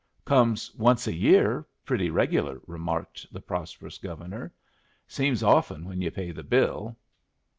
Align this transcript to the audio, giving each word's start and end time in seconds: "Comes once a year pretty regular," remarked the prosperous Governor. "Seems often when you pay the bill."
"Comes 0.25 0.73
once 0.73 1.05
a 1.05 1.13
year 1.13 1.63
pretty 1.85 2.09
regular," 2.09 2.59
remarked 2.65 3.31
the 3.31 3.39
prosperous 3.39 3.99
Governor. 3.99 4.51
"Seems 5.07 5.43
often 5.43 5.85
when 5.85 6.01
you 6.01 6.09
pay 6.09 6.31
the 6.31 6.41
bill." 6.41 6.97